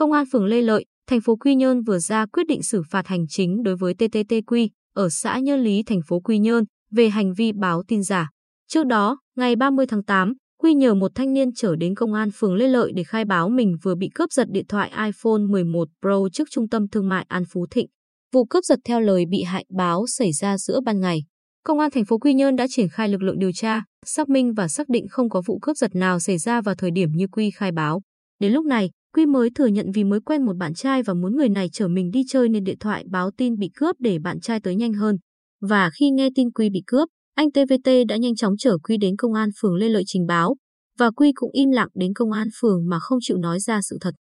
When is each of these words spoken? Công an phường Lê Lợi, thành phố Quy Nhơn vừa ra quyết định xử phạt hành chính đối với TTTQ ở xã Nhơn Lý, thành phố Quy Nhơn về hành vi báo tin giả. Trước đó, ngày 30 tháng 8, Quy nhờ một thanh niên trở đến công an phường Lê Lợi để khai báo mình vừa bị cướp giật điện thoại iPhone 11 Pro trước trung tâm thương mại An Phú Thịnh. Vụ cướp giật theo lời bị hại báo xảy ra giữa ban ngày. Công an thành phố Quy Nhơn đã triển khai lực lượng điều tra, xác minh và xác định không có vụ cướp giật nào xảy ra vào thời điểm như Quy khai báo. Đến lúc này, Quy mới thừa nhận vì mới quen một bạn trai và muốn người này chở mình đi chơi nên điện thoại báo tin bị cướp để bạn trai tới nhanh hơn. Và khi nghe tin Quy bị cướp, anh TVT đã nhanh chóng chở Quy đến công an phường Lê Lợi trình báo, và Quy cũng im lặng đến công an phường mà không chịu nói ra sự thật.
Công 0.00 0.12
an 0.12 0.24
phường 0.32 0.44
Lê 0.44 0.62
Lợi, 0.62 0.84
thành 1.08 1.20
phố 1.20 1.36
Quy 1.36 1.54
Nhơn 1.54 1.82
vừa 1.82 1.98
ra 1.98 2.26
quyết 2.26 2.46
định 2.46 2.62
xử 2.62 2.82
phạt 2.90 3.06
hành 3.06 3.26
chính 3.28 3.62
đối 3.62 3.76
với 3.76 3.94
TTTQ 3.94 4.68
ở 4.94 5.08
xã 5.08 5.38
Nhơn 5.38 5.60
Lý, 5.60 5.82
thành 5.82 6.00
phố 6.08 6.20
Quy 6.20 6.38
Nhơn 6.38 6.64
về 6.90 7.08
hành 7.08 7.34
vi 7.34 7.52
báo 7.52 7.82
tin 7.88 8.02
giả. 8.02 8.30
Trước 8.68 8.86
đó, 8.86 9.18
ngày 9.36 9.56
30 9.56 9.86
tháng 9.86 10.04
8, 10.04 10.32
Quy 10.62 10.74
nhờ 10.74 10.94
một 10.94 11.12
thanh 11.14 11.32
niên 11.32 11.54
trở 11.54 11.76
đến 11.76 11.94
công 11.94 12.14
an 12.14 12.30
phường 12.34 12.54
Lê 12.54 12.68
Lợi 12.68 12.92
để 12.94 13.04
khai 13.04 13.24
báo 13.24 13.48
mình 13.48 13.76
vừa 13.82 13.94
bị 13.94 14.08
cướp 14.14 14.32
giật 14.32 14.46
điện 14.50 14.64
thoại 14.68 14.90
iPhone 14.90 15.38
11 15.48 15.88
Pro 16.00 16.28
trước 16.32 16.48
trung 16.50 16.68
tâm 16.68 16.88
thương 16.88 17.08
mại 17.08 17.24
An 17.28 17.42
Phú 17.52 17.66
Thịnh. 17.70 17.86
Vụ 18.32 18.44
cướp 18.44 18.64
giật 18.64 18.78
theo 18.84 19.00
lời 19.00 19.24
bị 19.30 19.42
hại 19.42 19.64
báo 19.76 20.06
xảy 20.06 20.32
ra 20.32 20.58
giữa 20.58 20.80
ban 20.84 21.00
ngày. 21.00 21.24
Công 21.64 21.78
an 21.78 21.90
thành 21.90 22.04
phố 22.04 22.18
Quy 22.18 22.34
Nhơn 22.34 22.56
đã 22.56 22.66
triển 22.70 22.88
khai 22.88 23.08
lực 23.08 23.22
lượng 23.22 23.38
điều 23.38 23.52
tra, 23.52 23.82
xác 24.06 24.28
minh 24.28 24.54
và 24.54 24.68
xác 24.68 24.88
định 24.88 25.08
không 25.10 25.30
có 25.30 25.42
vụ 25.46 25.58
cướp 25.62 25.76
giật 25.76 25.94
nào 25.94 26.20
xảy 26.20 26.38
ra 26.38 26.60
vào 26.60 26.74
thời 26.74 26.90
điểm 26.90 27.08
như 27.14 27.26
Quy 27.32 27.50
khai 27.50 27.72
báo. 27.72 28.02
Đến 28.40 28.52
lúc 28.52 28.66
này, 28.66 28.90
Quy 29.14 29.26
mới 29.26 29.50
thừa 29.54 29.66
nhận 29.66 29.86
vì 29.94 30.04
mới 30.04 30.20
quen 30.20 30.44
một 30.44 30.56
bạn 30.56 30.74
trai 30.74 31.02
và 31.02 31.14
muốn 31.14 31.36
người 31.36 31.48
này 31.48 31.68
chở 31.72 31.88
mình 31.88 32.10
đi 32.10 32.20
chơi 32.28 32.48
nên 32.48 32.64
điện 32.64 32.78
thoại 32.80 33.04
báo 33.10 33.30
tin 33.36 33.58
bị 33.58 33.70
cướp 33.74 33.96
để 33.98 34.18
bạn 34.18 34.40
trai 34.40 34.60
tới 34.60 34.76
nhanh 34.76 34.92
hơn. 34.92 35.16
Và 35.60 35.90
khi 35.90 36.10
nghe 36.10 36.28
tin 36.34 36.50
Quy 36.50 36.70
bị 36.70 36.82
cướp, 36.86 37.08
anh 37.34 37.50
TVT 37.50 37.90
đã 38.08 38.16
nhanh 38.16 38.36
chóng 38.36 38.56
chở 38.58 38.78
Quy 38.78 38.96
đến 38.96 39.16
công 39.16 39.34
an 39.34 39.48
phường 39.60 39.74
Lê 39.74 39.88
Lợi 39.88 40.02
trình 40.06 40.26
báo, 40.26 40.56
và 40.98 41.10
Quy 41.10 41.32
cũng 41.34 41.50
im 41.52 41.70
lặng 41.70 41.88
đến 41.94 42.14
công 42.14 42.32
an 42.32 42.48
phường 42.60 42.88
mà 42.88 42.98
không 43.00 43.18
chịu 43.22 43.36
nói 43.36 43.60
ra 43.60 43.80
sự 43.82 43.98
thật. 44.00 44.14